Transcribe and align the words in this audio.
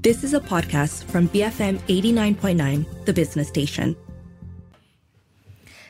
This 0.00 0.22
is 0.22 0.32
a 0.32 0.38
podcast 0.38 1.02
from 1.10 1.28
BFM 1.30 1.78
89.9, 1.88 3.04
the 3.04 3.12
business 3.12 3.48
station. 3.48 3.96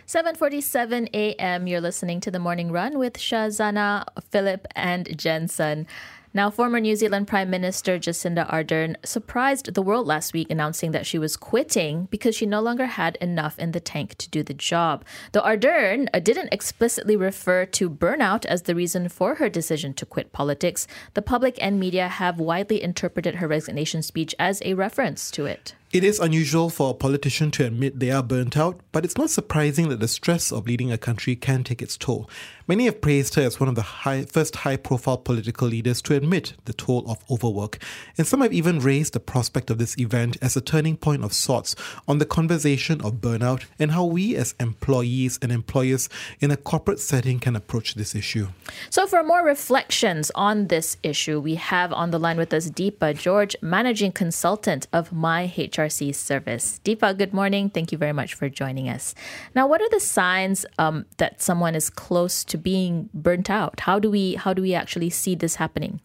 7:47 0.06 1.10
a.m. 1.12 1.66
You're 1.66 1.82
listening 1.82 2.18
to 2.20 2.30
the 2.30 2.38
Morning 2.38 2.72
Run 2.72 2.98
with 2.98 3.18
Shazana, 3.18 4.06
Philip, 4.30 4.66
and 4.74 5.14
Jensen. 5.18 5.86
Now, 6.34 6.50
former 6.50 6.78
New 6.78 6.94
Zealand 6.94 7.26
Prime 7.26 7.48
Minister 7.48 7.98
Jacinda 7.98 8.48
Ardern 8.50 8.96
surprised 9.04 9.72
the 9.72 9.80
world 9.82 10.06
last 10.06 10.34
week 10.34 10.50
announcing 10.50 10.92
that 10.92 11.06
she 11.06 11.18
was 11.18 11.38
quitting 11.38 12.06
because 12.10 12.36
she 12.36 12.44
no 12.44 12.60
longer 12.60 12.84
had 12.84 13.16
enough 13.16 13.58
in 13.58 13.72
the 13.72 13.80
tank 13.80 14.14
to 14.16 14.28
do 14.28 14.42
the 14.42 14.52
job. 14.52 15.04
Though 15.32 15.40
Ardern 15.40 16.08
uh, 16.12 16.18
didn't 16.18 16.52
explicitly 16.52 17.16
refer 17.16 17.64
to 17.66 17.88
burnout 17.88 18.44
as 18.44 18.62
the 18.62 18.74
reason 18.74 19.08
for 19.08 19.36
her 19.36 19.48
decision 19.48 19.94
to 19.94 20.06
quit 20.06 20.32
politics, 20.32 20.86
the 21.14 21.22
public 21.22 21.56
and 21.62 21.80
media 21.80 22.08
have 22.08 22.38
widely 22.38 22.82
interpreted 22.82 23.36
her 23.36 23.48
resignation 23.48 24.02
speech 24.02 24.34
as 24.38 24.60
a 24.64 24.74
reference 24.74 25.30
to 25.30 25.46
it. 25.46 25.74
It 25.90 26.04
is 26.04 26.20
unusual 26.20 26.68
for 26.68 26.90
a 26.90 26.94
politician 26.94 27.50
to 27.52 27.64
admit 27.64 27.98
they 27.98 28.10
are 28.10 28.22
burnt 28.22 28.58
out, 28.58 28.78
but 28.92 29.06
it's 29.06 29.16
not 29.16 29.30
surprising 29.30 29.88
that 29.88 30.00
the 30.00 30.06
stress 30.08 30.52
of 30.52 30.66
leading 30.66 30.92
a 30.92 30.98
country 30.98 31.34
can 31.34 31.64
take 31.64 31.80
its 31.80 31.96
toll. 31.96 32.28
Many 32.66 32.84
have 32.84 33.00
praised 33.00 33.36
her 33.36 33.42
as 33.42 33.58
one 33.58 33.70
of 33.70 33.74
the 33.74 33.80
high, 33.80 34.26
first 34.26 34.56
high 34.56 34.76
profile 34.76 35.16
political 35.16 35.66
leaders 35.66 36.02
to 36.02 36.14
admit 36.14 36.52
the 36.66 36.74
toll 36.74 37.10
of 37.10 37.24
overwork, 37.30 37.78
and 38.18 38.26
some 38.26 38.42
have 38.42 38.52
even 38.52 38.80
raised 38.80 39.14
the 39.14 39.20
prospect 39.20 39.70
of 39.70 39.78
this 39.78 39.96
event 39.96 40.36
as 40.42 40.54
a 40.54 40.60
turning 40.60 40.98
point 40.98 41.24
of 41.24 41.32
sorts 41.32 41.74
on 42.06 42.18
the 42.18 42.26
conversation 42.26 43.00
of 43.00 43.22
burnout 43.22 43.64
and 43.78 43.92
how 43.92 44.04
we 44.04 44.36
as 44.36 44.54
employees 44.60 45.38
and 45.40 45.50
employers 45.50 46.10
in 46.40 46.50
a 46.50 46.58
corporate 46.58 47.00
setting 47.00 47.38
can 47.38 47.56
approach 47.56 47.94
this 47.94 48.14
issue. 48.14 48.48
So, 48.90 49.06
for 49.06 49.22
more 49.22 49.42
reflections 49.42 50.30
on 50.34 50.66
this 50.66 50.98
issue, 51.02 51.40
we 51.40 51.54
have 51.54 51.94
on 51.94 52.10
the 52.10 52.18
line 52.18 52.36
with 52.36 52.52
us 52.52 52.68
Deepa 52.68 53.16
George, 53.16 53.56
Managing 53.62 54.12
Consultant 54.12 54.86
of 54.92 55.10
My 55.10 55.50
HR. 55.56 55.77
HRC 55.78 56.14
service. 56.14 56.80
Deepa, 56.84 57.16
good 57.16 57.32
morning. 57.32 57.70
Thank 57.70 57.92
you 57.92 57.98
very 57.98 58.12
much 58.12 58.34
for 58.34 58.48
joining 58.48 58.88
us. 58.88 59.14
Now, 59.54 59.66
what 59.66 59.80
are 59.80 59.88
the 59.90 60.00
signs 60.00 60.66
um, 60.78 61.06
that 61.18 61.40
someone 61.40 61.74
is 61.74 61.88
close 61.88 62.44
to 62.44 62.58
being 62.58 63.08
burnt 63.14 63.48
out? 63.48 63.80
How 63.80 63.98
do 63.98 64.10
we 64.10 64.34
how 64.34 64.52
do 64.52 64.62
we 64.62 64.74
actually 64.74 65.10
see 65.10 65.34
this 65.34 65.54
happening? 65.56 66.00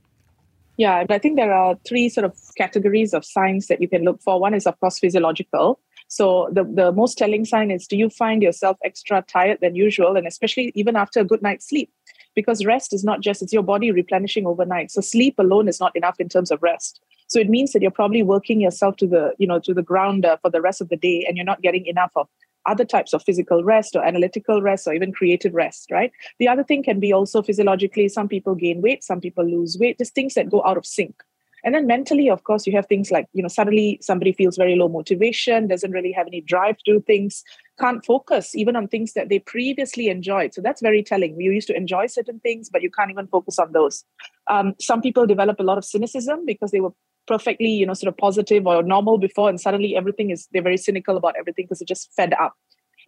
Yeah, 0.78 1.06
I 1.09 1.20
think 1.20 1.38
there 1.38 1.53
are 1.53 1.75
three 1.88 2.09
sort 2.09 2.25
of 2.25 2.36
categories 2.58 3.14
of 3.14 3.25
signs 3.25 3.67
that 3.67 3.81
you 3.81 3.88
can 3.88 4.03
look 4.03 4.22
for. 4.22 4.39
One 4.39 4.56
is, 4.56 4.66
of 4.66 4.80
course, 4.80 4.98
physiological. 4.98 5.80
So 6.08 6.50
the, 6.52 6.64
the 6.64 6.92
most 6.92 7.17
telling 7.17 7.45
sign 7.45 7.72
is 7.72 7.88
do 7.88 7.95
you 7.95 8.09
find 8.09 8.42
yourself 8.42 8.78
extra 8.83 9.23
tired 9.28 9.59
than 9.61 9.76
usual, 9.76 10.16
and 10.16 10.28
especially 10.28 10.72
even 10.76 10.95
after 10.95 11.20
a 11.20 11.23
good 11.23 11.42
night's 11.42 11.67
sleep? 11.70 11.92
Because 12.36 12.66
rest 12.66 12.94
is 12.94 13.03
not 13.03 13.22
just, 13.22 13.42
it's 13.42 13.53
your 13.53 13.64
body 13.64 13.92
replenishing 13.92 14.45
overnight. 14.48 14.92
So 14.92 15.02
sleep 15.02 15.36
alone 15.38 15.67
is 15.67 15.80
not 15.80 15.95
enough 15.95 16.20
in 16.20 16.30
terms 16.30 16.52
of 16.52 16.62
rest. 16.64 17.02
So 17.28 17.39
it 17.39 17.50
means 17.50 17.72
that 17.72 17.81
you're 17.81 17.92
probably 17.92 18.23
working 18.23 18.62
yourself 18.62 18.98
to 18.98 19.08
the, 19.08 19.34
you 19.38 19.48
know, 19.48 19.59
to 19.59 19.73
the 19.73 19.81
ground 19.81 20.26
uh, 20.26 20.38
for 20.38 20.50
the 20.50 20.61
rest 20.61 20.81
of 20.81 20.89
the 20.89 20.98
day, 20.98 21.26
and 21.28 21.38
you're 21.38 21.45
not 21.45 21.61
getting 21.61 21.86
enough 21.86 22.11
of 22.16 22.28
other 22.66 22.86
types 22.86 23.14
of 23.14 23.23
physical 23.23 23.64
rest 23.64 23.95
or 23.95 24.04
analytical 24.04 24.61
rest 24.61 24.88
or 24.88 24.94
even 24.94 25.11
creative 25.11 25.54
rest, 25.54 25.92
right? 25.92 26.11
The 26.39 26.48
other 26.48 26.64
thing 26.64 26.84
can 26.84 27.00
be 27.00 27.11
also 27.11 27.42
physiologically, 27.42 28.08
some 28.08 28.28
people 28.28 28.56
gain 28.56 28.81
weight, 28.81 29.04
some 29.04 29.20
people 29.20 29.45
lose 29.45 29.78
weight, 29.80 29.98
just 29.98 30.16
things 30.16 30.34
that 30.36 30.50
go 30.50 30.64
out 30.66 30.78
of 30.78 30.86
sync. 30.86 31.22
And 31.64 31.73
then 31.73 31.88
mentally, 31.88 32.30
of 32.30 32.44
course, 32.44 32.67
you 32.67 32.73
have 32.73 32.88
things 32.88 33.09
like, 33.09 33.28
you 33.33 33.42
know, 33.42 33.47
suddenly 33.47 33.97
somebody 34.02 34.33
feels 34.33 34.58
very 34.58 34.75
low 34.75 34.89
motivation, 34.89 35.67
doesn't 35.67 35.92
really 35.92 36.11
have 36.11 36.28
any 36.28 36.42
drive 36.42 36.78
to 36.78 36.94
do 36.94 37.02
things, 37.02 37.44
can't 37.80 38.05
focus 38.05 38.53
even 38.53 38.75
on 38.75 38.88
things 38.88 39.14
that 39.14 39.30
they 39.30 39.39
previously 39.39 40.09
enjoyed. 40.09 40.53
So 40.53 40.61
that's 40.61 40.81
very 40.81 41.02
telling. 41.02 41.39
You 41.39 41.52
used 41.52 41.67
to 41.67 41.75
enjoy 41.75 42.08
certain 42.08 42.39
things, 42.42 42.70
but 42.70 42.81
you 42.81 42.92
can't 42.92 43.11
even 43.11 43.28
focus 43.28 43.59
on 43.59 43.72
those. 43.72 44.03
Um, 44.47 44.75
some 44.80 45.02
people 45.02 45.25
develop 45.25 45.59
a 45.59 45.64
lot 45.64 45.78
of 45.78 45.86
cynicism 45.86 46.45
because 46.45 46.72
they 46.72 46.81
were 46.81 46.94
perfectly, 47.28 47.70
you 47.70 47.86
know, 47.86 47.94
sort 47.94 48.09
of 48.09 48.17
positive 48.17 48.67
or 48.67 48.83
normal 48.83 49.17
before, 49.17 49.48
and 49.48 49.59
suddenly 49.59 49.95
everything 49.95 50.31
is, 50.31 50.48
they're 50.52 50.61
very 50.61 50.77
cynical 50.77 51.16
about 51.16 51.36
everything 51.39 51.66
because 51.66 51.80
they're 51.80 51.86
just 51.86 52.14
fed 52.14 52.33
up. 52.33 52.53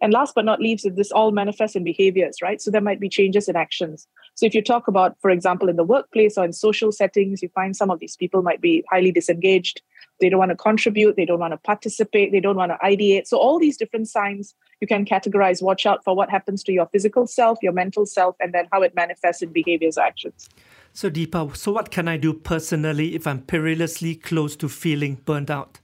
And 0.00 0.12
last 0.12 0.34
but 0.34 0.44
not 0.44 0.60
least, 0.60 0.88
this 0.94 1.10
all 1.10 1.32
manifests 1.32 1.76
in 1.76 1.84
behaviors, 1.84 2.42
right? 2.42 2.60
So 2.60 2.70
there 2.70 2.80
might 2.80 3.00
be 3.00 3.08
changes 3.08 3.48
in 3.48 3.56
actions. 3.56 4.06
So 4.36 4.44
if 4.44 4.54
you 4.54 4.62
talk 4.62 4.86
about, 4.86 5.16
for 5.20 5.30
example, 5.30 5.68
in 5.68 5.76
the 5.76 5.84
workplace 5.84 6.36
or 6.36 6.44
in 6.44 6.52
social 6.52 6.92
settings, 6.92 7.42
you 7.42 7.48
find 7.48 7.74
some 7.74 7.90
of 7.90 8.00
these 8.00 8.16
people 8.16 8.42
might 8.42 8.60
be 8.60 8.84
highly 8.90 9.10
disengaged. 9.10 9.80
They 10.20 10.28
don't 10.28 10.38
want 10.38 10.50
to 10.50 10.56
contribute. 10.56 11.16
They 11.16 11.24
don't 11.24 11.40
want 11.40 11.54
to 11.54 11.58
participate. 11.58 12.32
They 12.32 12.40
don't 12.40 12.56
want 12.56 12.70
to 12.70 12.78
ideate. 12.84 13.26
So 13.26 13.38
all 13.38 13.58
these 13.58 13.78
different 13.78 14.08
signs 14.08 14.54
you 14.80 14.86
can 14.86 15.06
categorize, 15.06 15.62
watch 15.62 15.86
out 15.86 16.04
for 16.04 16.14
what 16.14 16.30
happens 16.30 16.62
to 16.64 16.72
your 16.72 16.86
physical 16.86 17.26
self, 17.26 17.58
your 17.62 17.72
mental 17.72 18.04
self, 18.04 18.36
and 18.38 18.52
then 18.52 18.68
how 18.72 18.82
it 18.82 18.94
manifests 18.94 19.40
in 19.40 19.52
behaviors 19.52 19.96
or 19.96 20.02
actions. 20.02 20.50
So 20.92 21.10
Deepa, 21.10 21.56
so 21.56 21.72
what 21.72 21.90
can 21.90 22.06
I 22.06 22.18
do 22.18 22.34
personally 22.34 23.14
if 23.14 23.26
I'm 23.26 23.40
perilously 23.40 24.14
close 24.14 24.54
to 24.56 24.68
feeling 24.68 25.14
burned 25.24 25.50
out? 25.50 25.78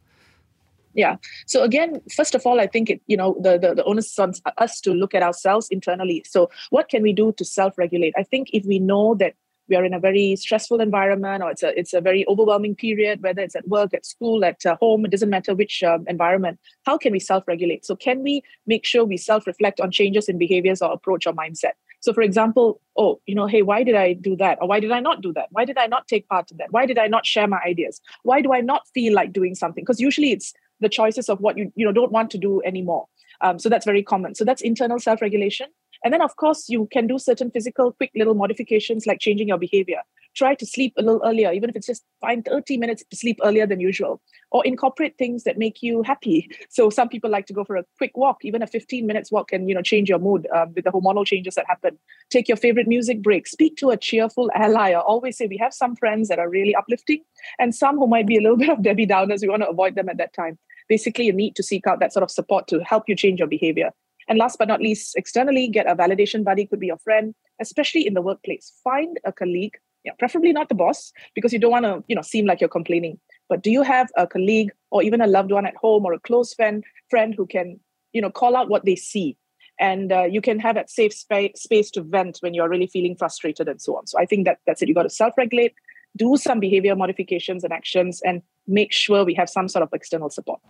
Yeah. 0.94 1.16
So 1.46 1.62
again 1.62 2.00
first 2.14 2.34
of 2.34 2.46
all 2.46 2.60
i 2.60 2.66
think 2.66 2.90
it 2.90 3.00
you 3.06 3.16
know 3.16 3.36
the, 3.40 3.58
the 3.58 3.74
the 3.74 3.84
onus 3.84 4.12
is 4.12 4.18
on 4.18 4.32
us 4.58 4.80
to 4.82 4.92
look 4.92 5.14
at 5.14 5.22
ourselves 5.22 5.68
internally. 5.70 6.24
So 6.26 6.50
what 6.70 6.88
can 6.88 7.02
we 7.02 7.12
do 7.12 7.32
to 7.32 7.44
self 7.44 7.76
regulate 7.78 8.14
i 8.16 8.22
think 8.22 8.48
if 8.52 8.64
we 8.64 8.78
know 8.78 9.14
that 9.14 9.34
we 9.68 9.76
are 9.76 9.84
in 9.84 9.94
a 9.94 10.00
very 10.00 10.36
stressful 10.36 10.80
environment 10.80 11.42
or 11.42 11.50
it's 11.50 11.62
a 11.62 11.78
it's 11.78 11.94
a 11.94 12.00
very 12.00 12.26
overwhelming 12.28 12.74
period 12.74 13.22
whether 13.22 13.42
it's 13.42 13.56
at 13.56 13.66
work 13.68 13.94
at 13.94 14.04
school 14.04 14.44
at 14.44 14.64
uh, 14.66 14.76
home 14.80 15.04
it 15.04 15.10
doesn't 15.10 15.30
matter 15.30 15.54
which 15.54 15.82
um, 15.82 16.04
environment 16.08 16.58
how 16.84 16.98
can 16.98 17.12
we 17.12 17.20
self 17.20 17.46
regulate 17.46 17.84
so 17.84 17.96
can 17.96 18.22
we 18.22 18.42
make 18.66 18.84
sure 18.84 19.04
we 19.04 19.16
self 19.16 19.46
reflect 19.46 19.80
on 19.80 19.90
changes 19.90 20.28
in 20.28 20.38
behaviors 20.38 20.82
or 20.82 20.92
approach 20.92 21.26
or 21.26 21.32
mindset? 21.32 21.72
So 22.00 22.12
for 22.12 22.22
example 22.22 22.80
oh 22.98 23.20
you 23.26 23.34
know 23.34 23.46
hey 23.46 23.62
why 23.62 23.82
did 23.82 23.94
i 23.94 24.12
do 24.12 24.36
that? 24.36 24.58
Or 24.60 24.68
why 24.68 24.80
did 24.80 24.92
i 24.92 25.00
not 25.00 25.22
do 25.22 25.32
that? 25.34 25.48
Why 25.50 25.64
did 25.64 25.78
i 25.78 25.86
not 25.86 26.08
take 26.08 26.28
part 26.28 26.50
in 26.50 26.56
that? 26.58 26.72
Why 26.72 26.84
did 26.86 26.98
i 26.98 27.06
not 27.06 27.24
share 27.24 27.46
my 27.46 27.60
ideas? 27.64 28.00
Why 28.24 28.42
do 28.42 28.52
i 28.52 28.60
not 28.60 28.82
feel 28.92 29.14
like 29.14 29.32
doing 29.32 29.54
something? 29.54 29.84
Because 29.84 30.00
usually 30.00 30.32
it's 30.32 30.52
the 30.82 30.88
choices 30.88 31.28
of 31.28 31.40
what 31.40 31.56
you 31.56 31.72
you 31.74 31.86
know 31.86 31.92
don't 31.92 32.12
want 32.12 32.30
to 32.32 32.38
do 32.38 32.60
anymore. 32.64 33.06
Um, 33.40 33.58
so 33.58 33.68
that's 33.68 33.84
very 33.84 34.02
common. 34.02 34.34
So 34.34 34.44
that's 34.44 34.62
internal 34.62 34.98
self-regulation. 34.98 35.66
And 36.04 36.12
then 36.12 36.22
of 36.22 36.36
course 36.36 36.68
you 36.68 36.88
can 36.92 37.06
do 37.06 37.18
certain 37.18 37.50
physical 37.50 37.92
quick 37.92 38.10
little 38.14 38.34
modifications 38.34 39.06
like 39.06 39.20
changing 39.20 39.48
your 39.48 39.58
behavior. 39.58 40.02
Try 40.34 40.54
to 40.54 40.64
sleep 40.64 40.94
a 40.96 41.02
little 41.02 41.20
earlier 41.24 41.52
even 41.52 41.68
if 41.68 41.76
it's 41.76 41.86
just 41.86 42.04
find 42.20 42.44
30 42.44 42.78
minutes 42.78 43.04
to 43.10 43.16
sleep 43.16 43.38
earlier 43.44 43.66
than 43.66 43.80
usual 43.80 44.20
or 44.50 44.64
incorporate 44.64 45.18
things 45.18 45.44
that 45.44 45.58
make 45.58 45.82
you 45.82 46.02
happy. 46.02 46.48
So 46.70 46.88
some 46.88 47.08
people 47.08 47.30
like 47.30 47.46
to 47.46 47.52
go 47.52 47.64
for 47.64 47.76
a 47.76 47.84
quick 47.98 48.16
walk 48.16 48.38
even 48.44 48.62
a 48.62 48.66
15 48.66 49.06
minutes 49.06 49.30
walk 49.30 49.48
can 49.48 49.68
you 49.68 49.74
know 49.74 49.82
change 49.82 50.08
your 50.08 50.18
mood 50.18 50.46
um, 50.54 50.72
with 50.74 50.84
the 50.84 50.90
hormonal 50.90 51.26
changes 51.26 51.54
that 51.56 51.66
happen. 51.68 51.98
Take 52.30 52.48
your 52.48 52.56
favorite 52.56 52.88
music 52.88 53.22
break. 53.22 53.46
Speak 53.46 53.76
to 53.76 53.90
a 53.90 53.96
cheerful 53.96 54.50
ally. 54.54 54.90
I 54.90 55.00
always 55.00 55.36
say 55.36 55.46
we 55.46 55.58
have 55.58 55.74
some 55.74 55.96
friends 55.96 56.28
that 56.28 56.38
are 56.38 56.48
really 56.48 56.74
uplifting 56.74 57.22
and 57.58 57.74
some 57.74 57.98
who 57.98 58.06
might 58.06 58.26
be 58.26 58.38
a 58.38 58.40
little 58.40 58.56
bit 58.64 58.70
of 58.70 58.82
debbie 58.82 59.06
downers. 59.06 59.42
We 59.42 59.48
want 59.48 59.62
to 59.62 59.68
avoid 59.68 59.96
them 59.96 60.08
at 60.08 60.16
that 60.16 60.32
time 60.32 60.58
basically 60.88 61.26
you 61.26 61.32
need 61.32 61.56
to 61.56 61.62
seek 61.62 61.86
out 61.86 62.00
that 62.00 62.12
sort 62.12 62.22
of 62.22 62.30
support 62.30 62.68
to 62.68 62.80
help 62.80 63.04
you 63.08 63.16
change 63.16 63.38
your 63.38 63.48
behavior 63.48 63.90
and 64.28 64.38
last 64.38 64.58
but 64.58 64.68
not 64.68 64.80
least, 64.80 65.16
externally, 65.16 65.68
get 65.68 65.86
a 65.86 65.96
validation 65.96 66.44
buddy, 66.44 66.66
could 66.66 66.80
be 66.80 66.86
your 66.86 66.98
friend, 66.98 67.34
especially 67.60 68.06
in 68.06 68.14
the 68.14 68.22
workplace. 68.22 68.72
Find 68.84 69.18
a 69.24 69.32
colleague, 69.32 69.74
yeah, 70.04 70.12
preferably 70.18 70.52
not 70.52 70.68
the 70.68 70.74
boss, 70.74 71.12
because 71.34 71.52
you 71.52 71.58
don't 71.58 71.72
want 71.72 71.84
to, 71.84 72.04
you 72.08 72.16
know, 72.16 72.22
seem 72.22 72.46
like 72.46 72.60
you're 72.60 72.68
complaining. 72.68 73.18
But 73.48 73.62
do 73.62 73.70
you 73.70 73.82
have 73.82 74.10
a 74.16 74.26
colleague 74.26 74.70
or 74.90 75.02
even 75.02 75.20
a 75.20 75.26
loved 75.26 75.52
one 75.52 75.66
at 75.66 75.76
home 75.76 76.04
or 76.04 76.12
a 76.12 76.20
close 76.20 76.54
friend 76.54 76.84
friend 77.10 77.34
who 77.34 77.46
can, 77.46 77.80
you 78.12 78.20
know, 78.20 78.30
call 78.30 78.56
out 78.56 78.68
what 78.68 78.84
they 78.84 78.96
see? 78.96 79.36
And 79.80 80.12
uh, 80.12 80.24
you 80.24 80.40
can 80.40 80.60
have 80.60 80.76
that 80.76 80.90
safe 80.90 81.12
spa- 81.12 81.56
space 81.56 81.90
to 81.92 82.02
vent 82.02 82.38
when 82.40 82.54
you're 82.54 82.68
really 82.68 82.86
feeling 82.86 83.16
frustrated 83.16 83.68
and 83.68 83.80
so 83.80 83.96
on. 83.96 84.06
So 84.06 84.18
I 84.18 84.26
think 84.26 84.44
that 84.44 84.58
that's 84.66 84.82
it. 84.82 84.88
You 84.88 84.94
got 84.94 85.02
to 85.04 85.10
self-regulate, 85.10 85.74
do 86.16 86.36
some 86.36 86.60
behavior 86.60 86.94
modifications 86.94 87.64
and 87.64 87.72
actions, 87.72 88.20
and 88.24 88.42
make 88.66 88.92
sure 88.92 89.24
we 89.24 89.34
have 89.34 89.48
some 89.48 89.68
sort 89.68 89.82
of 89.82 89.88
external 89.92 90.30
support. 90.30 90.60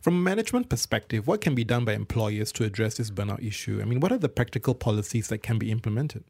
From 0.00 0.16
a 0.16 0.20
management 0.20 0.68
perspective, 0.68 1.26
what 1.26 1.40
can 1.40 1.54
be 1.54 1.64
done 1.64 1.84
by 1.84 1.92
employers 1.92 2.50
to 2.52 2.64
address 2.64 2.96
this 2.96 3.10
burnout 3.10 3.44
issue? 3.44 3.80
I 3.80 3.84
mean, 3.84 4.00
what 4.00 4.12
are 4.12 4.18
the 4.18 4.28
practical 4.28 4.74
policies 4.74 5.28
that 5.28 5.42
can 5.42 5.58
be 5.58 5.70
implemented? 5.70 6.24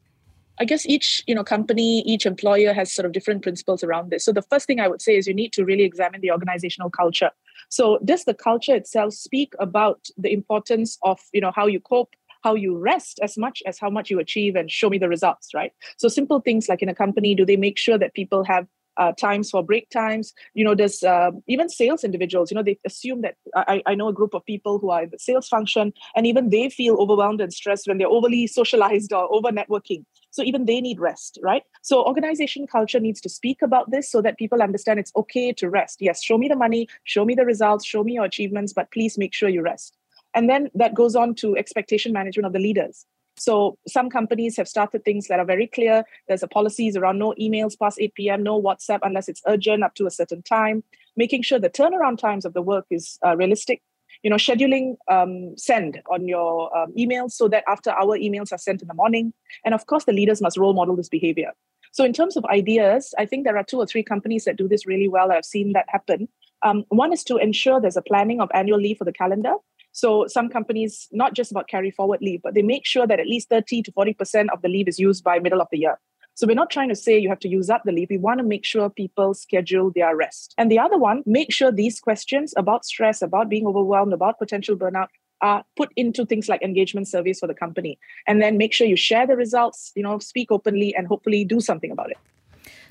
I 0.60 0.64
guess 0.66 0.84
each 0.86 1.24
you 1.26 1.34
know 1.34 1.42
company, 1.42 2.02
each 2.02 2.26
employer 2.26 2.74
has 2.74 2.92
sort 2.92 3.06
of 3.06 3.12
different 3.12 3.42
principles 3.42 3.82
around 3.82 4.10
this. 4.10 4.24
So 4.24 4.32
the 4.32 4.42
first 4.42 4.66
thing 4.66 4.78
I 4.78 4.88
would 4.88 5.00
say 5.00 5.16
is 5.16 5.26
you 5.26 5.34
need 5.34 5.54
to 5.54 5.64
really 5.64 5.84
examine 5.84 6.20
the 6.20 6.30
organizational 6.30 6.90
culture. 6.90 7.30
So 7.70 7.98
does 8.04 8.24
the 8.24 8.34
culture 8.34 8.74
itself 8.74 9.14
speak 9.14 9.54
about 9.58 10.08
the 10.18 10.32
importance 10.32 10.98
of 11.02 11.18
you 11.32 11.40
know 11.40 11.52
how 11.54 11.66
you 11.66 11.80
cope, 11.80 12.14
how 12.42 12.54
you 12.54 12.76
rest 12.76 13.20
as 13.22 13.36
much 13.36 13.62
as 13.66 13.78
how 13.78 13.90
much 13.90 14.10
you 14.10 14.18
achieve 14.18 14.56
and 14.56 14.70
show 14.70 14.90
me 14.90 14.98
the 14.98 15.08
results, 15.08 15.52
right? 15.54 15.72
So 15.96 16.08
simple 16.08 16.40
things 16.40 16.68
like 16.68 16.82
in 16.82 16.88
a 16.88 16.94
company, 16.94 17.34
do 17.34 17.44
they 17.44 17.56
make 17.56 17.78
sure 17.78 17.98
that 17.98 18.14
people 18.14 18.44
have 18.44 18.66
uh, 18.96 19.12
times 19.12 19.50
for 19.50 19.62
break 19.62 19.88
times? 19.90 20.32
You 20.54 20.64
know 20.64 20.74
there's 20.74 21.02
uh, 21.02 21.30
even 21.46 21.68
sales 21.68 22.04
individuals 22.04 22.50
you 22.50 22.54
know 22.54 22.62
they 22.62 22.78
assume 22.84 23.22
that 23.22 23.36
I, 23.54 23.82
I 23.86 23.94
know 23.94 24.08
a 24.08 24.12
group 24.12 24.34
of 24.34 24.44
people 24.44 24.78
who 24.78 24.90
are 24.90 25.04
in 25.04 25.10
the 25.10 25.18
sales 25.18 25.48
function 25.48 25.92
and 26.16 26.26
even 26.26 26.50
they 26.50 26.68
feel 26.68 26.96
overwhelmed 26.96 27.40
and 27.40 27.52
stressed 27.52 27.86
when 27.86 27.98
they're 27.98 28.08
overly 28.08 28.46
socialized 28.60 29.12
or 29.12 29.32
over 29.32 29.50
networking. 29.50 30.04
So 30.32 30.42
even 30.42 30.66
they 30.66 30.80
need 30.80 31.00
rest 31.00 31.38
right? 31.42 31.62
So 31.82 32.04
organization 32.04 32.66
culture 32.66 33.00
needs 33.00 33.20
to 33.22 33.28
speak 33.28 33.62
about 33.62 33.90
this 33.90 34.10
so 34.10 34.20
that 34.22 34.38
people 34.38 34.62
understand 34.62 34.98
it's 34.98 35.12
okay 35.16 35.52
to 35.54 35.70
rest. 35.70 35.98
Yes 36.00 36.22
show 36.22 36.36
me 36.36 36.48
the 36.48 36.56
money 36.56 36.88
show 37.04 37.24
me 37.24 37.34
the 37.34 37.46
results 37.46 37.86
show 37.86 38.02
me 38.04 38.14
your 38.14 38.24
achievements 38.24 38.72
but 38.72 38.90
please 38.90 39.16
make 39.16 39.34
sure 39.34 39.48
you 39.48 39.62
rest 39.62 39.96
and 40.34 40.48
then 40.48 40.70
that 40.74 40.94
goes 40.94 41.16
on 41.16 41.34
to 41.34 41.56
expectation 41.56 42.12
management 42.12 42.46
of 42.46 42.52
the 42.52 42.58
leaders 42.58 43.06
So 43.40 43.78
some 43.88 44.10
companies 44.10 44.56
have 44.58 44.68
started 44.68 45.04
things 45.04 45.28
that 45.28 45.38
are 45.38 45.46
very 45.46 45.66
clear. 45.66 46.04
There's 46.28 46.42
a 46.42 46.48
policies 46.48 46.94
around 46.94 47.18
no 47.18 47.34
emails 47.40 47.78
past 47.78 47.98
8 47.98 48.14
p.m., 48.14 48.42
no 48.42 48.60
WhatsApp 48.60 48.98
unless 49.02 49.28
it's 49.28 49.40
urgent 49.46 49.82
up 49.82 49.94
to 49.94 50.06
a 50.06 50.10
certain 50.10 50.42
time, 50.42 50.84
making 51.16 51.42
sure 51.42 51.58
the 51.58 51.70
turnaround 51.70 52.18
times 52.18 52.44
of 52.44 52.52
the 52.52 52.60
work 52.60 52.84
is 52.90 53.18
uh, 53.26 53.36
realistic. 53.36 53.80
You 54.22 54.28
know, 54.28 54.36
scheduling 54.36 54.96
um, 55.10 55.56
send 55.56 56.02
on 56.10 56.28
your 56.28 56.76
um, 56.76 56.92
emails 56.98 57.32
so 57.32 57.48
that 57.48 57.64
after 57.66 57.90
our 57.92 58.18
emails 58.18 58.52
are 58.52 58.58
sent 58.58 58.82
in 58.82 58.88
the 58.88 58.94
morning. 58.94 59.32
And 59.64 59.72
of 59.72 59.86
course, 59.86 60.04
the 60.04 60.12
leaders 60.12 60.42
must 60.42 60.58
role 60.58 60.74
model 60.74 60.94
this 60.94 61.08
behavior. 61.08 61.52
So, 61.92 62.04
in 62.04 62.12
terms 62.12 62.36
of 62.36 62.44
ideas, 62.44 63.14
I 63.18 63.24
think 63.24 63.44
there 63.44 63.56
are 63.56 63.64
two 63.64 63.78
or 63.78 63.86
three 63.86 64.02
companies 64.02 64.44
that 64.44 64.56
do 64.56 64.68
this 64.68 64.86
really 64.86 65.08
well. 65.08 65.32
I've 65.32 65.46
seen 65.46 65.72
that 65.72 65.86
happen. 65.88 66.28
Um, 66.62 66.84
one 66.90 67.14
is 67.14 67.24
to 67.24 67.38
ensure 67.38 67.80
there's 67.80 67.96
a 67.96 68.02
planning 68.02 68.42
of 68.42 68.50
annual 68.52 68.78
leave 68.78 68.98
for 68.98 69.04
the 69.04 69.12
calendar. 69.12 69.54
So 69.92 70.26
some 70.28 70.48
companies, 70.48 71.08
not 71.12 71.34
just 71.34 71.50
about 71.50 71.68
carry 71.68 71.90
forward 71.90 72.20
leave, 72.22 72.42
but 72.42 72.54
they 72.54 72.62
make 72.62 72.86
sure 72.86 73.06
that 73.06 73.20
at 73.20 73.26
least 73.26 73.48
30 73.48 73.82
to 73.82 73.92
40% 73.92 74.46
of 74.52 74.62
the 74.62 74.68
leave 74.68 74.88
is 74.88 74.98
used 74.98 75.24
by 75.24 75.38
middle 75.38 75.60
of 75.60 75.68
the 75.70 75.78
year. 75.78 75.98
So 76.34 76.46
we're 76.46 76.54
not 76.54 76.70
trying 76.70 76.88
to 76.88 76.94
say 76.94 77.18
you 77.18 77.28
have 77.28 77.40
to 77.40 77.48
use 77.48 77.68
up 77.68 77.82
the 77.84 77.92
leave. 77.92 78.08
We 78.08 78.16
want 78.16 78.38
to 78.38 78.44
make 78.44 78.64
sure 78.64 78.88
people 78.88 79.34
schedule 79.34 79.90
their 79.94 80.16
rest. 80.16 80.54
And 80.56 80.70
the 80.70 80.78
other 80.78 80.96
one, 80.96 81.22
make 81.26 81.52
sure 81.52 81.70
these 81.70 82.00
questions 82.00 82.54
about 82.56 82.84
stress, 82.84 83.20
about 83.20 83.48
being 83.50 83.66
overwhelmed, 83.66 84.12
about 84.12 84.38
potential 84.38 84.76
burnout 84.76 85.08
are 85.42 85.64
put 85.76 85.90
into 85.96 86.24
things 86.24 86.48
like 86.48 86.62
engagement 86.62 87.08
surveys 87.08 87.40
for 87.40 87.46
the 87.46 87.54
company. 87.54 87.98
And 88.26 88.40
then 88.40 88.58
make 88.58 88.72
sure 88.72 88.86
you 88.86 88.96
share 88.96 89.26
the 89.26 89.36
results, 89.36 89.92
you 89.94 90.02
know, 90.02 90.18
speak 90.18 90.50
openly 90.50 90.94
and 90.94 91.06
hopefully 91.06 91.44
do 91.44 91.60
something 91.60 91.90
about 91.90 92.10
it. 92.10 92.18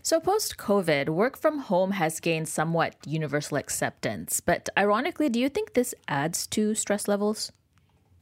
So, 0.02 0.20
post 0.20 0.58
COVID, 0.58 1.10
work 1.10 1.38
from 1.38 1.60
home 1.60 1.92
has 1.92 2.20
gained 2.20 2.48
somewhat 2.48 2.96
universal 3.06 3.58
acceptance. 3.58 4.40
But 4.40 4.70
ironically, 4.78 5.30
do 5.30 5.40
you 5.40 5.50
think 5.50 5.74
this 5.74 5.94
adds 6.08 6.48
to 6.48 6.74
stress 6.74 7.08
levels? 7.08 7.52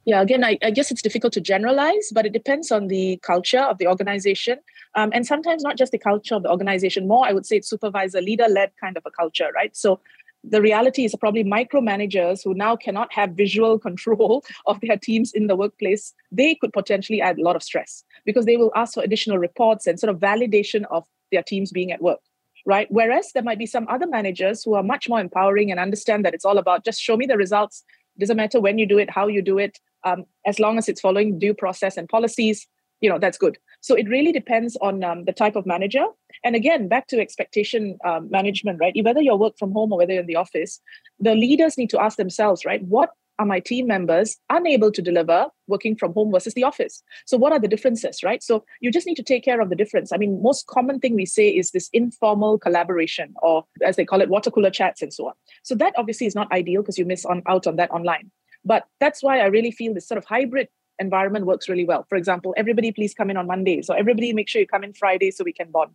Yeah, 0.06 0.22
again, 0.22 0.44
I, 0.44 0.58
I 0.64 0.72
guess 0.72 0.90
it's 0.90 1.02
difficult 1.02 1.34
to 1.34 1.42
generalize, 1.42 2.12
but 2.14 2.26
it 2.26 2.34
depends 2.34 2.72
on 2.72 2.88
the 2.88 3.18
culture 3.24 3.60
of 3.60 3.78
the 3.78 3.88
organization. 3.88 4.58
Um, 4.96 5.12
and 5.14 5.26
sometimes 5.26 5.64
not 5.64 5.78
just 5.78 5.92
the 5.92 6.00
culture 6.00 6.34
of 6.34 6.44
the 6.44 6.50
organization, 6.50 7.08
more, 7.08 7.28
I 7.28 7.34
would 7.34 7.46
say 7.46 7.58
it's 7.58 7.70
supervisor, 7.70 8.22
leader 8.22 8.48
led 8.48 8.72
kind 8.82 8.98
of 8.98 9.04
a 9.06 9.12
culture, 9.12 9.50
right? 9.54 9.76
So, 9.76 10.00
the 10.44 10.62
reality 10.62 11.04
is 11.04 11.14
probably 11.20 11.44
micromanagers 11.44 12.44
who 12.44 12.54
now 12.54 12.76
cannot 12.76 13.12
have 13.12 13.32
visual 13.32 13.78
control 13.88 14.44
of 14.66 14.80
their 14.82 14.98
teams 14.98 15.34
in 15.34 15.48
the 15.48 15.56
workplace 15.56 16.14
they 16.32 16.56
could 16.56 16.72
potentially 16.72 17.20
add 17.20 17.38
a 17.38 17.44
lot 17.44 17.56
of 17.56 17.64
stress 17.64 18.04
because 18.24 18.46
they 18.46 18.56
will 18.56 18.72
ask 18.76 18.94
for 18.94 19.04
additional 19.04 19.40
reports 19.40 19.88
and 19.88 20.00
sort 20.00 20.14
of 20.14 20.22
validation 20.22 20.86
of 20.92 21.06
their 21.32 21.44
teams 21.44 21.72
being 21.72 21.92
at 21.92 22.02
work 22.02 22.20
right? 22.68 22.88
Whereas 22.92 23.32
there 23.34 23.44
might 23.44 23.58
be 23.58 23.66
some 23.66 23.88
other 23.88 24.06
managers 24.06 24.62
who 24.62 24.76
are 24.76 24.84
much 24.84 25.08
more 25.08 25.22
empowering 25.22 25.72
and 25.72 25.80
understand 25.80 26.26
that 26.26 26.34
it's 26.34 26.44
all 26.44 26.58
about 26.58 26.84
just 26.84 27.02
show 27.02 27.16
me 27.16 27.26
the 27.26 27.38
results. 27.38 27.84
Doesn't 28.20 28.36
matter 28.36 28.60
when 28.60 28.78
you 28.78 28.86
do 28.86 28.98
it 28.98 29.10
how 29.10 29.28
you 29.28 29.42
do 29.42 29.58
it 29.58 29.80
um, 30.04 30.26
as 30.46 30.60
long 30.60 30.78
as 30.78 30.90
it's 30.90 31.02
following 31.02 31.40
due 31.40 31.54
process 31.54 31.98
and 31.98 32.08
policies 32.10 32.68
you 33.00 33.10
know 33.10 33.20
that's 33.20 33.38
good. 33.38 33.58
So 33.80 33.96
it 33.96 34.10
really 34.10 34.32
depends 34.32 34.76
on 34.82 35.04
um, 35.04 35.26
the 35.26 35.32
type 35.32 35.56
of 35.56 35.66
manager. 35.66 36.06
And 36.44 36.56
again 36.56 36.90
back 36.90 37.08
to 37.08 37.22
expectation 37.22 37.98
um, 38.04 38.30
management 38.30 38.80
right? 38.82 38.94
Whether 39.02 39.22
you're 39.22 39.38
work 39.38 39.58
from 39.58 39.72
home 39.72 39.94
or 39.94 40.00
whether 40.00 40.14
you're 40.14 40.22
in 40.22 40.28
the 40.28 40.36
office 40.36 40.82
the 41.20 41.36
leaders 41.36 41.78
need 41.78 41.90
to 41.92 42.02
ask 42.02 42.18
themselves 42.18 42.66
right? 42.66 42.84
What 42.84 43.12
are 43.39 43.45
my 43.45 43.60
team 43.60 43.88
members 43.88 44.38
unable 44.50 44.92
to 44.92 45.01
deliver 45.01 45.48
working 45.68 45.95
from 45.95 46.13
home 46.13 46.31
versus 46.31 46.54
the 46.54 46.63
office 46.63 47.04
so 47.25 47.38
what 47.38 47.51
are 47.51 47.60
the 47.60 47.68
differences 47.68 48.24
right 48.24 48.42
so 48.44 48.63
you 48.81 48.92
just 48.92 49.07
need 49.07 49.16
to 49.16 49.24
take 49.24 49.44
care 49.44 49.62
of 49.62 49.69
the 49.69 49.75
difference 49.75 50.12
i 50.12 50.18
mean 50.18 50.42
most 50.42 50.68
common 50.68 51.00
thing 51.00 51.16
we 51.16 51.25
say 51.25 51.50
is 51.50 51.72
this 51.72 51.89
informal 51.94 52.57
collaboration 52.57 53.34
or 53.42 53.66
as 53.84 53.95
they 53.95 54.06
call 54.06 54.22
it 54.22 54.30
water 54.30 54.51
cooler 54.51 54.72
chats 54.72 55.01
and 55.01 55.13
so 55.13 55.28
on 55.28 55.34
so 55.63 55.75
that 55.75 55.94
obviously 55.98 56.28
is 56.28 56.36
not 56.36 56.51
ideal 56.51 56.81
because 56.81 56.98
you 56.98 57.06
miss 57.06 57.25
on 57.25 57.42
out 57.48 57.68
on 57.68 57.75
that 57.75 57.92
online 57.92 58.31
but 58.66 58.86
that's 59.00 59.22
why 59.22 59.40
i 59.40 59.45
really 59.45 59.72
feel 59.72 59.94
this 59.94 60.07
sort 60.07 60.18
of 60.18 60.25
hybrid 60.25 60.68
environment 61.00 61.45
works 61.45 61.69
really 61.69 61.86
well. 61.86 62.06
For 62.10 62.16
example, 62.16 62.54
everybody 62.57 62.92
please 62.92 63.13
come 63.13 63.30
in 63.30 63.38
on 63.38 63.48
Monday. 63.48 63.81
So 63.81 63.94
everybody 63.94 64.33
make 64.33 64.50
sure 64.50 64.62
you 64.62 64.68
come 64.68 64.83
in 64.83 64.94
Friday 64.94 65.31
so 65.31 65.44
we 65.44 65.54
can 65.54 65.72
bond. 65.72 65.92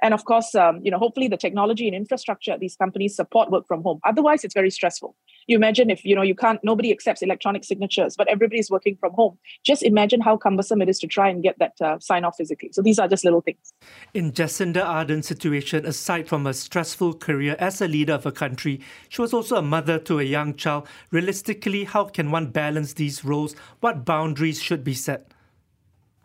And 0.00 0.14
of 0.14 0.24
course, 0.24 0.54
um, 0.54 0.80
you 0.82 0.90
know, 0.90 0.98
hopefully 0.98 1.26
the 1.26 1.36
technology 1.36 1.88
and 1.88 1.96
infrastructure 1.96 2.52
at 2.52 2.60
these 2.60 2.76
companies 2.76 3.16
support 3.16 3.50
work 3.50 3.66
from 3.66 3.82
home. 3.82 3.98
Otherwise, 4.04 4.44
it's 4.44 4.54
very 4.54 4.70
stressful. 4.70 5.16
You 5.48 5.56
imagine 5.56 5.88
if 5.88 6.04
you 6.04 6.14
know 6.14 6.20
you 6.20 6.34
can't, 6.34 6.62
nobody 6.62 6.92
accepts 6.92 7.22
electronic 7.22 7.64
signatures, 7.64 8.16
but 8.16 8.28
everybody's 8.28 8.70
working 8.70 8.96
from 9.00 9.14
home. 9.14 9.38
Just 9.64 9.82
imagine 9.82 10.20
how 10.20 10.36
cumbersome 10.36 10.82
it 10.82 10.90
is 10.90 10.98
to 10.98 11.06
try 11.06 11.30
and 11.30 11.42
get 11.42 11.58
that 11.58 11.72
uh, 11.80 11.98
sign 12.00 12.24
off 12.24 12.36
physically. 12.36 12.68
So 12.72 12.82
these 12.82 12.98
are 12.98 13.08
just 13.08 13.24
little 13.24 13.40
things. 13.40 13.72
In 14.12 14.32
Jacinda 14.32 14.84
Ardern's 14.84 15.26
situation, 15.26 15.86
aside 15.86 16.28
from 16.28 16.46
a 16.46 16.52
stressful 16.52 17.14
career 17.14 17.56
as 17.58 17.80
a 17.80 17.88
leader 17.88 18.12
of 18.12 18.26
a 18.26 18.32
country, 18.32 18.82
she 19.08 19.22
was 19.22 19.32
also 19.32 19.56
a 19.56 19.62
mother 19.62 19.98
to 20.00 20.20
a 20.20 20.22
young 20.22 20.54
child. 20.54 20.86
Realistically, 21.10 21.84
how 21.84 22.04
can 22.04 22.30
one 22.30 22.50
balance 22.50 22.92
these 22.92 23.24
roles? 23.24 23.56
What 23.80 24.04
boundaries 24.04 24.62
should 24.62 24.84
be 24.84 24.92
set? 24.92 25.32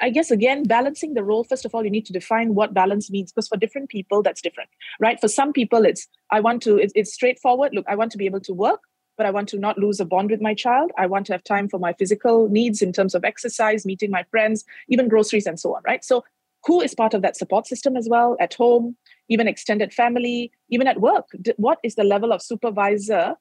I 0.02 0.10
guess 0.10 0.32
again, 0.32 0.64
balancing 0.64 1.14
the 1.14 1.24
role, 1.24 1.46
first 1.46 1.64
of 1.64 1.74
all, 1.74 1.86
you 1.86 1.90
need 1.90 2.06
to 2.08 2.14
define 2.14 2.56
what 2.56 2.74
balance 2.74 3.10
means 3.10 3.32
because 3.32 3.48
for 3.48 3.56
different 3.56 3.90
people, 3.90 4.22
that's 4.22 4.42
different, 4.42 4.70
right? 5.00 5.18
For 5.22 5.30
some 5.30 5.54
people, 5.54 5.86
it's, 5.86 6.10
I 6.30 6.42
want 6.42 6.62
to, 6.64 6.78
it's, 6.78 6.92
it's 6.94 7.14
straightforward. 7.14 7.74
Look, 7.74 7.86
I 7.88 7.96
want 7.96 8.12
to 8.12 8.18
be 8.18 8.26
able 8.26 8.42
to 8.42 8.54
work, 8.54 8.82
but 9.18 9.26
I 9.26 9.32
want 9.32 9.50
to 9.50 9.60
not 9.60 9.78
lose 9.78 10.00
a 10.00 10.06
bond 10.06 10.32
with 10.32 10.42
my 10.42 10.54
child. 10.54 10.92
I 10.98 11.06
want 11.06 11.26
to 11.28 11.34
have 11.34 11.44
time 11.44 11.70
for 11.70 11.80
my 11.80 11.94
physical 11.94 12.50
needs 12.50 12.82
in 12.82 12.94
terms 12.94 13.16
of 13.16 13.24
exercise, 13.24 13.86
meeting 13.86 14.12
my 14.12 14.24
friends, 14.32 14.64
even 14.90 15.08
groceries 15.08 15.46
and 15.46 15.60
so 15.60 15.76
on, 15.76 15.82
right? 15.86 16.04
So, 16.04 16.24
who 16.66 16.80
is 16.80 16.96
part 16.96 17.14
of 17.14 17.22
that 17.24 17.36
support 17.36 17.68
system 17.68 17.98
as 17.98 18.08
well 18.10 18.38
at 18.40 18.54
home, 18.54 18.96
even 19.28 19.50
extended 19.50 19.94
family, 19.94 20.50
even 20.70 20.88
at 20.88 21.02
work? 21.02 21.28
What 21.58 21.80
is 21.84 21.96
the 21.96 22.06
level 22.06 22.32
of 22.32 22.42
supervisor 22.42 23.36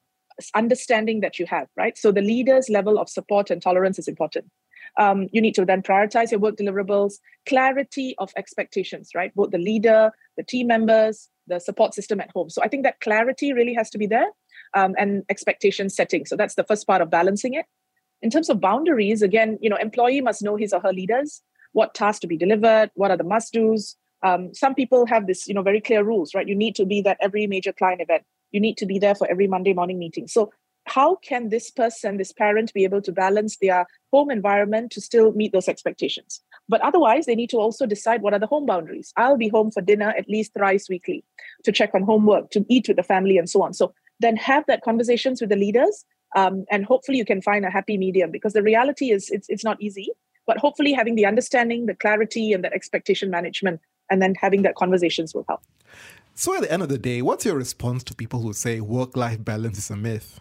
understanding 0.55 1.21
that 1.21 1.39
you 1.39 1.47
have, 1.47 1.69
right? 1.77 1.97
So, 1.97 2.11
the 2.13 2.21
leader's 2.21 2.69
level 2.69 2.99
of 2.99 3.09
support 3.09 3.51
and 3.51 3.63
tolerance 3.63 3.99
is 3.99 4.09
important. 4.09 4.47
Um, 4.99 5.29
you 5.33 5.41
need 5.41 5.55
to 5.55 5.65
then 5.65 5.83
prioritize 5.83 6.33
your 6.33 6.41
work 6.41 6.57
deliverables, 6.57 7.15
clarity 7.47 8.15
of 8.19 8.31
expectations, 8.37 9.11
right? 9.15 9.35
Both 9.35 9.51
the 9.51 9.59
leader, 9.59 10.11
the 10.37 10.43
team 10.43 10.67
members, 10.67 11.31
the 11.47 11.61
support 11.61 11.95
system 11.95 12.21
at 12.21 12.31
home. 12.35 12.51
So 12.51 12.63
I 12.63 12.69
think 12.69 12.83
that 12.83 13.01
clarity 13.01 13.53
really 13.53 13.75
has 13.75 13.91
to 13.91 13.99
be 13.99 14.07
there 14.07 14.29
um, 14.75 14.95
and 14.99 15.25
expectation 15.29 15.89
setting. 15.91 16.27
So 16.27 16.37
that's 16.37 16.55
the 16.55 16.65
first 16.65 16.87
part 16.87 17.03
of 17.03 17.11
balancing 17.11 17.55
it. 17.55 17.67
In 18.21 18.31
terms 18.31 18.49
of 18.49 18.61
boundaries, 18.61 19.23
again, 19.23 19.59
you 19.61 19.69
know, 19.69 19.77
employee 19.77 20.21
must 20.21 20.43
know 20.43 20.57
his 20.57 20.73
or 20.73 20.81
her 20.81 20.93
leaders, 20.93 21.43
what 21.73 21.95
tasks 21.95 22.21
to 22.21 22.27
be 22.27 22.37
delivered, 22.37 22.91
what 22.95 23.11
are 23.11 23.17
the 23.17 23.25
must-dos. 23.25 23.97
Um, 24.23 24.55
some 24.55 24.75
people 24.75 25.07
have 25.07 25.27
this, 25.27 25.49
you 25.49 25.55
know, 25.55 25.63
very 25.63 25.81
clear 25.81 26.05
rules, 26.05 26.35
right? 26.35 26.47
You 26.47 26.55
need 26.55 26.77
to 26.77 26.87
be 26.87 27.05
at 27.05 27.17
every 27.21 27.47
major 27.47 27.73
client 27.73 28.01
event. 28.01 28.23
You 28.53 28.61
need 28.61 28.77
to 28.77 28.87
be 28.87 28.99
there 28.99 29.17
for 29.17 29.29
every 29.29 29.49
Monday 29.49 29.73
morning 29.73 29.99
meeting. 29.99 30.29
So 30.29 30.53
how 30.87 31.17
can 31.17 31.49
this 31.49 31.71
person, 31.71 32.17
this 32.17 32.33
parent, 32.33 32.73
be 32.75 32.85
able 32.85 33.03
to 33.03 33.13
balance 33.13 33.57
their 33.57 33.87
home 34.13 34.31
environment 34.31 34.93
to 34.93 35.01
still 35.01 35.33
meet 35.33 35.53
those 35.53 35.69
expectations? 35.69 36.41
But 36.69 36.81
otherwise, 36.83 37.27
they 37.27 37.35
need 37.35 37.51
to 37.51 37.59
also 37.59 37.87
decide 37.87 38.23
what 38.23 38.35
are 38.35 38.39
the 38.39 38.47
home 38.47 38.67
boundaries. 38.67 39.13
I'll 39.17 39.37
be 39.37 39.49
home 39.49 39.71
for 39.71 39.81
dinner 39.81 40.11
at 40.11 40.29
least 40.29 40.55
thrice 40.55 40.89
weekly 40.89 41.25
to 41.65 41.73
check 41.73 41.91
on 41.95 42.03
homework, 42.03 42.51
to 42.51 42.65
eat 42.69 42.89
with 42.89 42.97
the 42.97 43.03
family, 43.03 43.39
and 43.39 43.49
so 43.49 43.63
on. 43.63 43.73
So 43.73 43.95
then 44.23 44.37
have 44.37 44.65
that 44.67 44.83
conversations 44.83 45.41
with 45.41 45.51
the 45.51 45.57
leaders, 45.57 46.05
um, 46.35 46.65
and 46.71 46.85
hopefully 46.85 47.19
you 47.19 47.25
can 47.25 47.43
find 47.43 47.65
a 47.65 47.71
happy 47.71 47.99
medium. 47.99 48.31
Because 48.31 48.53
the 48.53 48.63
reality 48.63 49.11
is, 49.11 49.31
it's 49.31 49.49
it's 49.49 49.65
not 49.65 49.81
easy. 49.81 50.09
But 50.47 50.59
hopefully, 50.59 50.93
having 50.93 51.15
the 51.15 51.27
understanding, 51.27 51.87
the 51.87 51.95
clarity, 51.95 52.53
and 52.53 52.65
the 52.65 52.73
expectation 52.73 53.31
management, 53.31 53.81
and 54.11 54.21
then 54.21 54.35
having 54.35 54.63
that 54.63 54.75
conversations 54.75 55.35
will 55.35 55.45
help. 55.49 55.61
So, 56.35 56.55
at 56.55 56.63
the 56.63 56.73
end 56.73 56.83
of 56.83 56.89
the 56.89 56.99
day, 56.99 57.23
what's 57.23 57.45
your 57.45 57.57
response 57.57 58.03
to 58.05 58.15
people 58.15 58.41
who 58.41 58.53
say 58.53 58.81
work 58.81 59.17
life 59.17 59.45
balance 59.45 59.79
is 59.79 59.91
a 59.91 59.97
myth? 59.97 60.41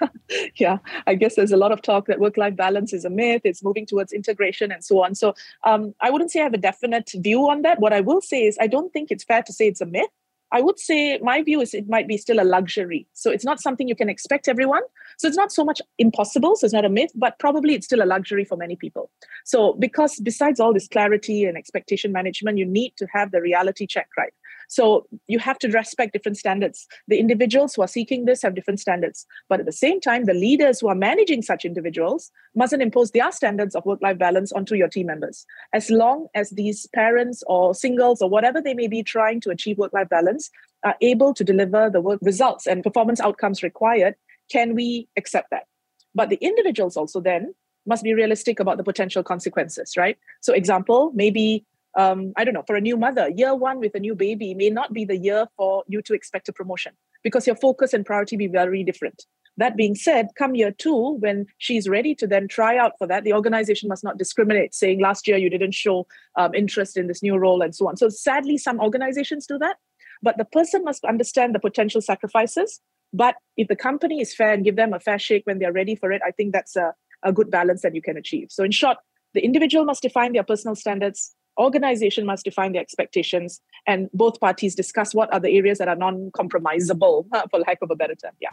yeah, 0.56 0.78
I 1.06 1.14
guess 1.14 1.36
there's 1.36 1.52
a 1.52 1.56
lot 1.56 1.72
of 1.72 1.82
talk 1.82 2.06
that 2.06 2.18
work 2.18 2.36
life 2.36 2.56
balance 2.56 2.92
is 2.92 3.04
a 3.04 3.10
myth, 3.10 3.42
it's 3.44 3.62
moving 3.62 3.86
towards 3.86 4.12
integration 4.12 4.72
and 4.72 4.84
so 4.84 5.02
on. 5.02 5.14
So 5.14 5.34
um, 5.64 5.94
I 6.00 6.10
wouldn't 6.10 6.30
say 6.30 6.40
I 6.40 6.44
have 6.44 6.54
a 6.54 6.58
definite 6.58 7.10
view 7.14 7.48
on 7.48 7.62
that. 7.62 7.80
What 7.80 7.92
I 7.92 8.00
will 8.00 8.20
say 8.20 8.46
is, 8.46 8.56
I 8.60 8.66
don't 8.66 8.92
think 8.92 9.10
it's 9.10 9.24
fair 9.24 9.42
to 9.42 9.52
say 9.52 9.68
it's 9.68 9.80
a 9.80 9.86
myth. 9.86 10.10
I 10.52 10.60
would 10.60 10.78
say 10.78 11.18
my 11.18 11.42
view 11.42 11.60
is 11.60 11.74
it 11.74 11.88
might 11.88 12.06
be 12.06 12.16
still 12.16 12.40
a 12.40 12.44
luxury. 12.44 13.06
So 13.14 13.30
it's 13.30 13.44
not 13.44 13.60
something 13.60 13.88
you 13.88 13.96
can 13.96 14.08
expect 14.08 14.48
everyone. 14.48 14.82
So 15.18 15.26
it's 15.26 15.36
not 15.36 15.50
so 15.50 15.64
much 15.64 15.80
impossible. 15.98 16.56
So 16.56 16.66
it's 16.66 16.74
not 16.74 16.84
a 16.84 16.88
myth, 16.88 17.10
but 17.14 17.38
probably 17.38 17.74
it's 17.74 17.86
still 17.86 18.02
a 18.02 18.06
luxury 18.06 18.44
for 18.44 18.56
many 18.56 18.76
people. 18.76 19.10
So 19.44 19.74
because 19.74 20.20
besides 20.20 20.60
all 20.60 20.72
this 20.72 20.88
clarity 20.88 21.44
and 21.44 21.56
expectation 21.56 22.12
management, 22.12 22.58
you 22.58 22.66
need 22.66 22.92
to 22.98 23.06
have 23.12 23.32
the 23.32 23.40
reality 23.40 23.86
check 23.86 24.08
right. 24.16 24.32
So 24.68 25.06
you 25.26 25.38
have 25.38 25.58
to 25.60 25.68
respect 25.68 26.12
different 26.12 26.38
standards. 26.38 26.86
The 27.08 27.18
individuals 27.18 27.74
who 27.74 27.82
are 27.82 27.88
seeking 27.88 28.24
this 28.24 28.42
have 28.42 28.54
different 28.54 28.80
standards. 28.80 29.26
But 29.48 29.60
at 29.60 29.66
the 29.66 29.72
same 29.72 30.00
time, 30.00 30.24
the 30.24 30.34
leaders 30.34 30.80
who 30.80 30.88
are 30.88 30.94
managing 30.94 31.42
such 31.42 31.64
individuals 31.64 32.30
mustn't 32.54 32.82
impose 32.82 33.10
their 33.10 33.32
standards 33.32 33.74
of 33.74 33.84
work 33.84 34.00
life 34.02 34.18
balance 34.18 34.52
onto 34.52 34.74
your 34.74 34.88
team 34.88 35.06
members. 35.06 35.46
As 35.72 35.90
long 35.90 36.26
as 36.34 36.50
these 36.50 36.86
parents 36.94 37.42
or 37.46 37.74
singles 37.74 38.22
or 38.22 38.28
whatever 38.28 38.60
they 38.60 38.74
may 38.74 38.88
be 38.88 39.02
trying 39.02 39.40
to 39.42 39.50
achieve 39.50 39.78
work 39.78 39.92
life 39.92 40.08
balance 40.08 40.50
are 40.84 40.96
able 41.00 41.34
to 41.34 41.44
deliver 41.44 41.90
the 41.90 42.00
work 42.00 42.20
results 42.22 42.66
and 42.66 42.82
performance 42.82 43.20
outcomes 43.20 43.62
required, 43.62 44.14
can 44.50 44.74
we 44.74 45.08
accept 45.16 45.50
that? 45.50 45.66
But 46.14 46.30
the 46.30 46.38
individuals 46.40 46.96
also 46.96 47.20
then 47.20 47.54
must 47.86 48.02
be 48.02 48.14
realistic 48.14 48.58
about 48.60 48.78
the 48.78 48.84
potential 48.84 49.22
consequences, 49.22 49.96
right? 49.96 50.18
So, 50.40 50.52
example, 50.52 51.12
maybe 51.14 51.64
um, 51.96 52.32
I 52.36 52.44
don't 52.44 52.54
know, 52.54 52.64
for 52.66 52.76
a 52.76 52.80
new 52.80 52.96
mother, 52.96 53.30
year 53.30 53.54
one 53.54 53.80
with 53.80 53.94
a 53.94 54.00
new 54.00 54.14
baby 54.14 54.54
may 54.54 54.70
not 54.70 54.92
be 54.92 55.04
the 55.04 55.16
year 55.16 55.46
for 55.56 55.82
you 55.88 56.02
to 56.02 56.14
expect 56.14 56.48
a 56.48 56.52
promotion 56.52 56.92
because 57.22 57.46
your 57.46 57.56
focus 57.56 57.92
and 57.92 58.04
priority 58.04 58.36
be 58.36 58.46
very 58.46 58.84
different. 58.84 59.24
That 59.58 59.76
being 59.76 59.94
said, 59.94 60.28
come 60.36 60.54
year 60.54 60.70
two, 60.70 61.16
when 61.20 61.46
she's 61.56 61.88
ready 61.88 62.14
to 62.16 62.26
then 62.26 62.46
try 62.46 62.76
out 62.76 62.92
for 62.98 63.06
that, 63.06 63.24
the 63.24 63.32
organization 63.32 63.88
must 63.88 64.04
not 64.04 64.18
discriminate, 64.18 64.74
saying 64.74 65.00
last 65.00 65.26
year 65.26 65.38
you 65.38 65.48
didn't 65.48 65.72
show 65.72 66.06
um, 66.36 66.54
interest 66.54 66.98
in 66.98 67.06
this 67.06 67.22
new 67.22 67.36
role 67.36 67.62
and 67.62 67.74
so 67.74 67.88
on. 67.88 67.96
So 67.96 68.10
sadly, 68.10 68.58
some 68.58 68.78
organizations 68.78 69.46
do 69.46 69.56
that. 69.58 69.76
But 70.22 70.36
the 70.36 70.44
person 70.44 70.84
must 70.84 71.04
understand 71.04 71.54
the 71.54 71.58
potential 71.58 72.02
sacrifices. 72.02 72.80
But 73.12 73.36
if 73.56 73.68
the 73.68 73.76
company 73.76 74.20
is 74.20 74.34
fair 74.34 74.52
and 74.52 74.64
give 74.64 74.76
them 74.76 74.92
a 74.92 75.00
fair 75.00 75.18
shake 75.18 75.46
when 75.46 75.58
they're 75.58 75.72
ready 75.72 75.96
for 75.96 76.12
it, 76.12 76.20
I 76.26 76.32
think 76.32 76.52
that's 76.52 76.76
a, 76.76 76.92
a 77.22 77.32
good 77.32 77.50
balance 77.50 77.82
that 77.82 77.94
you 77.94 78.02
can 78.02 78.16
achieve. 78.16 78.48
So, 78.50 78.64
in 78.64 78.72
short, 78.72 78.98
the 79.32 79.44
individual 79.44 79.84
must 79.84 80.02
define 80.02 80.32
their 80.32 80.42
personal 80.42 80.74
standards, 80.74 81.34
organization 81.58 82.26
must 82.26 82.44
define 82.44 82.72
the 82.72 82.78
expectations, 82.78 83.60
and 83.86 84.10
both 84.12 84.40
parties 84.40 84.74
discuss 84.74 85.14
what 85.14 85.32
are 85.32 85.40
the 85.40 85.50
areas 85.50 85.78
that 85.78 85.88
are 85.88 85.96
non 85.96 86.30
compromisable, 86.32 87.26
for 87.50 87.60
lack 87.60 87.78
of 87.82 87.90
a 87.90 87.96
better 87.96 88.14
term. 88.14 88.32
Yeah. 88.40 88.50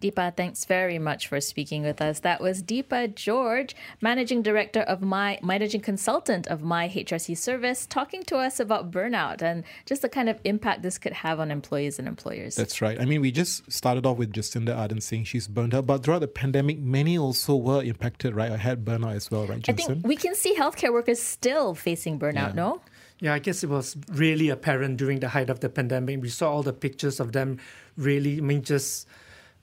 Deepa, 0.00 0.34
thanks 0.34 0.64
very 0.64 0.98
much 0.98 1.28
for 1.28 1.40
speaking 1.40 1.82
with 1.82 2.00
us. 2.00 2.20
That 2.20 2.40
was 2.40 2.62
Deepa 2.62 3.14
George, 3.14 3.76
Managing 4.00 4.40
Director 4.42 4.80
of 4.80 5.02
My 5.02 5.38
Managing 5.42 5.82
Consultant 5.82 6.46
of 6.46 6.62
My 6.62 6.88
HRC 6.88 7.36
Service, 7.36 7.86
talking 7.86 8.22
to 8.24 8.36
us 8.36 8.58
about 8.58 8.90
burnout 8.90 9.42
and 9.42 9.62
just 9.84 10.00
the 10.00 10.08
kind 10.08 10.30
of 10.30 10.40
impact 10.44 10.82
this 10.82 10.96
could 10.96 11.12
have 11.12 11.38
on 11.38 11.50
employees 11.50 11.98
and 11.98 12.08
employers. 12.08 12.54
That's 12.54 12.80
right. 12.80 12.98
I 12.98 13.04
mean, 13.04 13.20
we 13.20 13.30
just 13.30 13.70
started 13.70 14.06
off 14.06 14.16
with 14.16 14.32
Jacinda 14.32 14.74
Ardern 14.74 15.02
saying 15.02 15.24
she's 15.24 15.46
burned 15.46 15.74
out, 15.74 15.86
but 15.86 16.02
throughout 16.02 16.20
the 16.20 16.28
pandemic, 16.28 16.78
many 16.78 17.18
also 17.18 17.54
were 17.56 17.82
impacted, 17.82 18.34
right? 18.34 18.50
I 18.50 18.56
had 18.56 18.84
burnout 18.84 19.14
as 19.14 19.30
well, 19.30 19.46
right, 19.46 19.60
Jensen? 19.60 19.84
I 19.84 19.94
think 19.94 20.06
we 20.06 20.16
can 20.16 20.34
see 20.34 20.54
healthcare 20.56 20.92
workers 20.92 21.20
still 21.20 21.74
facing 21.74 22.18
burnout, 22.18 22.34
yeah. 22.34 22.52
no? 22.54 22.80
Yeah, 23.20 23.34
I 23.34 23.38
guess 23.38 23.62
it 23.62 23.68
was 23.68 23.98
really 24.12 24.48
apparent 24.48 24.96
during 24.96 25.20
the 25.20 25.28
height 25.28 25.50
of 25.50 25.60
the 25.60 25.68
pandemic. 25.68 26.22
We 26.22 26.30
saw 26.30 26.50
all 26.50 26.62
the 26.62 26.72
pictures 26.72 27.20
of 27.20 27.32
them 27.32 27.58
really, 27.98 28.38
I 28.38 28.40
mean, 28.40 28.62
just 28.62 29.06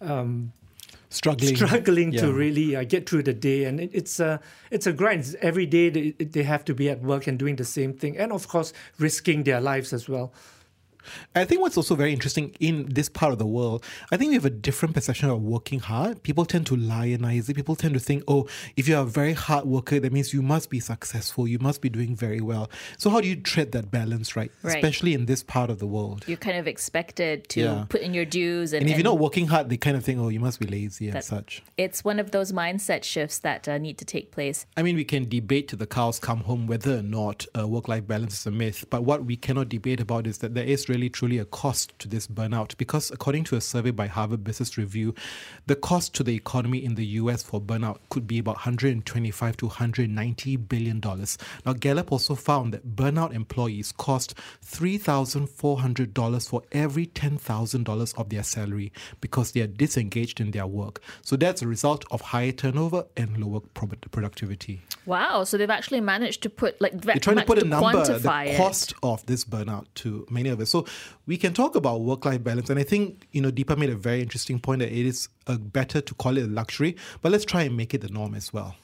um, 0.01 0.53
struggling. 1.09 1.55
struggling 1.55 2.11
yeah. 2.11 2.21
to 2.21 2.33
really 2.33 2.75
uh, 2.75 2.83
get 2.83 3.09
through 3.09 3.23
the 3.23 3.33
day. 3.33 3.65
And 3.65 3.79
it, 3.79 3.91
it's 3.93 4.19
a 4.19 4.39
it's 4.71 4.87
a 4.87 4.93
grind. 4.93 5.35
Every 5.41 5.65
day 5.65 5.89
they, 5.89 6.11
they 6.11 6.43
have 6.43 6.65
to 6.65 6.73
be 6.73 6.89
at 6.89 7.01
work 7.01 7.27
and 7.27 7.37
doing 7.37 7.55
the 7.55 7.65
same 7.65 7.93
thing. 7.93 8.17
And 8.17 8.31
of 8.31 8.47
course 8.47 8.73
risking 8.99 9.43
their 9.43 9.61
lives 9.61 9.93
as 9.93 10.07
well 10.09 10.33
I 11.35 11.45
think 11.45 11.61
what's 11.61 11.77
also 11.77 11.95
very 11.95 12.13
interesting 12.13 12.55
in 12.59 12.87
this 12.89 13.09
part 13.09 13.31
of 13.33 13.39
the 13.39 13.45
world, 13.45 13.83
I 14.11 14.17
think 14.17 14.29
we 14.29 14.35
have 14.35 14.45
a 14.45 14.49
different 14.49 14.95
perception 14.95 15.29
of 15.29 15.41
working 15.41 15.79
hard. 15.79 16.23
People 16.23 16.45
tend 16.45 16.65
to 16.67 16.75
lionize 16.75 17.49
it. 17.49 17.55
People 17.55 17.75
tend 17.75 17.93
to 17.93 17.99
think, 17.99 18.23
oh, 18.27 18.47
if 18.75 18.87
you're 18.87 19.01
a 19.01 19.05
very 19.05 19.33
hard 19.33 19.65
worker, 19.65 19.99
that 19.99 20.11
means 20.11 20.33
you 20.33 20.41
must 20.41 20.69
be 20.69 20.79
successful. 20.79 21.47
You 21.47 21.59
must 21.59 21.81
be 21.81 21.89
doing 21.89 22.15
very 22.15 22.41
well. 22.41 22.69
So 22.97 23.09
how 23.09 23.21
do 23.21 23.27
you 23.27 23.35
tread 23.35 23.71
that 23.73 23.91
balance, 23.91 24.35
right? 24.35 24.51
right. 24.63 24.75
Especially 24.75 25.13
in 25.13 25.25
this 25.25 25.43
part 25.43 25.69
of 25.69 25.79
the 25.79 25.87
world. 25.87 26.25
You're 26.27 26.37
kind 26.37 26.57
of 26.57 26.67
expected 26.67 27.47
to 27.49 27.59
yeah. 27.59 27.85
put 27.89 28.01
in 28.01 28.13
your 28.13 28.25
dues. 28.25 28.73
And, 28.73 28.81
and 28.81 28.89
if 28.89 28.95
and 28.95 29.03
you're 29.03 29.11
not 29.11 29.19
working 29.19 29.47
hard, 29.47 29.69
they 29.69 29.77
kind 29.77 29.95
of 29.95 30.03
think, 30.03 30.19
oh, 30.19 30.29
you 30.29 30.39
must 30.39 30.59
be 30.59 30.67
lazy 30.67 31.09
and 31.09 31.23
such. 31.23 31.61
It's 31.77 32.03
one 32.03 32.19
of 32.19 32.31
those 32.31 32.51
mindset 32.51 33.03
shifts 33.03 33.39
that 33.39 33.67
uh, 33.67 33.77
need 33.77 33.97
to 33.99 34.05
take 34.05 34.31
place. 34.31 34.65
I 34.75 34.81
mean, 34.83 34.95
we 34.95 35.05
can 35.05 35.29
debate 35.29 35.67
to 35.69 35.75
the 35.75 35.87
cows 35.87 36.19
come 36.19 36.39
home 36.39 36.65
whether 36.67 36.97
or 36.97 37.03
not 37.03 37.45
uh, 37.57 37.67
work-life 37.67 38.07
balance 38.07 38.39
is 38.39 38.47
a 38.47 38.51
myth. 38.51 38.85
But 38.89 39.03
what 39.03 39.25
we 39.25 39.35
cannot 39.35 39.69
debate 39.69 39.99
about 39.99 40.25
is 40.25 40.39
that 40.39 40.55
there 40.55 40.65
is 40.65 40.89
really, 40.89 40.96
truly 41.05 41.37
a 41.37 41.45
cost 41.45 41.97
to 41.99 42.07
this 42.07 42.25
burnout 42.25 42.75
because, 42.77 43.11
according 43.11 43.43
to 43.45 43.55
a 43.55 43.61
survey 43.61 43.91
by 43.91 44.07
Harvard 44.07 44.43
Business 44.43 44.75
Review, 44.75 45.13
the 45.67 45.75
cost 45.75 46.15
to 46.15 46.23
the 46.23 46.35
economy 46.35 46.83
in 46.83 46.95
the 46.95 47.05
US 47.21 47.43
for 47.43 47.61
burnout 47.61 47.99
could 48.09 48.25
be 48.25 48.39
about 48.39 48.55
125 48.55 49.57
to 49.57 49.67
190 49.67 50.55
billion 50.55 50.99
dollars. 50.99 51.37
Now, 51.65 51.73
Gallup 51.73 52.11
also 52.11 52.33
found 52.33 52.73
that 52.73 52.95
burnout 52.95 53.33
employees 53.35 53.91
cost 53.91 54.33
$3,400 54.65 56.49
for 56.49 56.63
every 56.71 57.05
$10,000 57.05 58.19
of 58.19 58.29
their 58.29 58.43
salary 58.43 58.91
because 59.21 59.51
they 59.51 59.61
are 59.61 59.67
disengaged 59.67 60.41
in 60.41 60.49
their 60.51 60.65
work. 60.65 61.01
So 61.21 61.35
that's 61.35 61.61
a 61.61 61.67
result 61.67 62.03
of 62.09 62.21
higher 62.21 62.51
turnover 62.51 63.05
and 63.15 63.37
lower 63.37 63.59
productivity. 63.59 64.81
Wow! 65.07 65.45
So 65.45 65.57
they've 65.57 65.69
actually 65.69 66.01
managed 66.01 66.43
to 66.43 66.49
put 66.49 66.79
like 66.81 67.01
they're 67.01 67.15
trying 67.15 67.37
to 67.37 67.45
put 67.45 67.63
a 67.63 67.65
number, 67.65 68.03
the 68.05 68.53
cost 68.57 68.91
it. 68.91 68.97
of 69.03 69.25
this 69.25 69.45
burnout 69.45 69.85
to 69.95 70.27
many 70.29 70.49
of 70.49 70.59
us. 70.59 70.69
So 70.69 70.85
we 71.25 71.37
can 71.37 71.53
talk 71.53 71.75
about 71.75 72.01
work-life 72.01 72.43
balance, 72.43 72.69
and 72.69 72.77
I 72.77 72.83
think 72.83 73.25
you 73.31 73.41
know 73.41 73.49
Deepa 73.49 73.77
made 73.77 73.89
a 73.89 73.95
very 73.95 74.21
interesting 74.21 74.59
point 74.59 74.79
that 74.79 74.91
it 74.91 75.05
is 75.05 75.29
uh, 75.47 75.55
better 75.57 76.01
to 76.01 76.13
call 76.15 76.37
it 76.37 76.43
a 76.43 76.47
luxury, 76.47 76.97
but 77.21 77.31
let's 77.31 77.45
try 77.45 77.63
and 77.63 77.77
make 77.77 77.93
it 77.93 78.01
the 78.01 78.09
norm 78.09 78.35
as 78.35 78.51
well. 78.51 78.75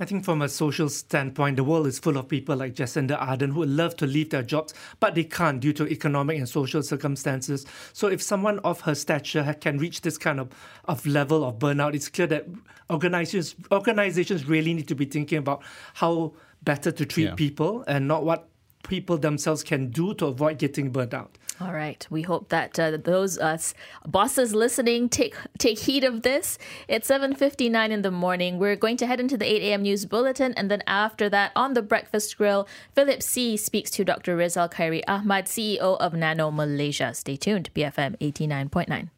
I 0.00 0.06
think 0.06 0.24
from 0.24 0.40
a 0.40 0.48
social 0.48 0.88
standpoint, 0.88 1.56
the 1.56 1.64
world 1.64 1.86
is 1.86 1.98
full 1.98 2.16
of 2.16 2.26
people 2.26 2.56
like 2.56 2.74
Jacinda 2.74 3.20
Ardern 3.20 3.52
who 3.52 3.60
would 3.60 3.68
love 3.68 3.96
to 3.96 4.06
leave 4.06 4.30
their 4.30 4.42
jobs, 4.42 4.72
but 4.98 5.14
they 5.14 5.24
can't 5.24 5.60
due 5.60 5.74
to 5.74 5.86
economic 5.86 6.38
and 6.38 6.48
social 6.48 6.82
circumstances. 6.82 7.66
So 7.92 8.08
if 8.08 8.22
someone 8.22 8.60
of 8.60 8.80
her 8.80 8.94
stature 8.94 9.54
can 9.60 9.76
reach 9.76 10.00
this 10.00 10.16
kind 10.16 10.40
of, 10.40 10.48
of 10.86 11.06
level 11.06 11.44
of 11.44 11.58
burnout, 11.58 11.94
it's 11.94 12.08
clear 12.08 12.26
that 12.28 12.46
organizations 12.88 13.54
organizations 13.70 14.46
really 14.46 14.72
need 14.72 14.88
to 14.88 14.94
be 14.94 15.04
thinking 15.04 15.36
about 15.36 15.62
how 15.94 16.32
better 16.62 16.90
to 16.90 17.04
treat 17.04 17.24
yeah. 17.24 17.34
people 17.34 17.84
and 17.86 18.08
not 18.08 18.24
what 18.24 18.48
people 18.88 19.18
themselves 19.18 19.62
can 19.62 19.90
do 19.90 20.14
to 20.14 20.26
avoid 20.26 20.58
getting 20.58 20.90
burnt 20.90 21.12
out. 21.12 21.36
All 21.60 21.74
right. 21.74 22.06
We 22.08 22.22
hope 22.22 22.48
that 22.48 22.78
uh, 22.78 22.96
those 22.96 23.38
uh, 23.38 23.58
bosses 24.06 24.54
listening 24.54 25.10
take 25.10 25.36
take 25.58 25.78
heed 25.80 26.04
of 26.04 26.22
this. 26.22 26.56
It's 26.88 27.08
7:59 27.08 27.90
in 27.90 28.00
the 28.00 28.10
morning. 28.10 28.58
We're 28.58 28.76
going 28.76 28.96
to 28.98 29.06
head 29.06 29.20
into 29.20 29.36
the 29.36 29.44
8 29.44 29.62
a.m. 29.62 29.82
news 29.82 30.06
bulletin, 30.06 30.54
and 30.54 30.70
then 30.70 30.82
after 30.86 31.28
that, 31.28 31.52
on 31.54 31.74
the 31.74 31.82
breakfast 31.82 32.38
grill, 32.38 32.66
Philip 32.94 33.22
See 33.22 33.58
speaks 33.58 33.90
to 33.92 34.04
Dr. 34.04 34.38
Rezal 34.38 34.72
Khairi 34.72 35.02
Ahmad, 35.06 35.46
CEO 35.46 35.98
of 35.98 36.14
Nano 36.14 36.50
Malaysia. 36.50 37.12
Stay 37.12 37.36
tuned. 37.36 37.68
BFM 37.74 38.16
89.9. 38.18 39.10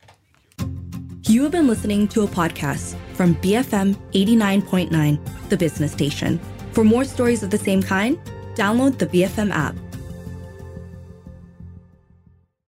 You 1.28 1.44
have 1.44 1.52
been 1.52 1.68
listening 1.68 2.08
to 2.08 2.22
a 2.22 2.26
podcast 2.26 2.96
from 3.14 3.36
BFM 3.36 3.94
89.9, 4.12 5.48
the 5.48 5.56
business 5.56 5.92
station. 5.92 6.40
For 6.72 6.82
more 6.82 7.04
stories 7.04 7.44
of 7.44 7.50
the 7.50 7.58
same 7.58 7.82
kind, 7.82 8.18
download 8.56 8.98
the 8.98 9.06
BFM 9.06 9.52
app. 9.52 9.76